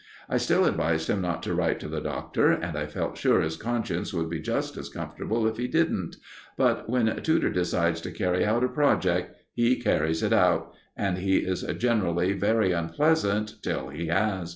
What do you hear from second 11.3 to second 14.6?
is generally very unpleasant till he has.